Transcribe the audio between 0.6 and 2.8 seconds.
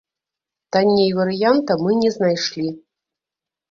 Танней варыянта мы не знайшлі.